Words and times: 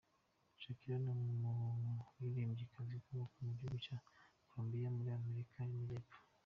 Shakira 0.61 0.95
ni 1.03 1.09
umuririmbyikazi 1.15 2.93
ukomoka 2.99 3.35
mu 3.45 3.51
gihugu 3.57 3.77
cya 3.85 3.97
Colombiya 4.49 4.91
muri 4.97 5.09
Amerika 5.19 5.55
y’amajyepfo. 5.61 6.17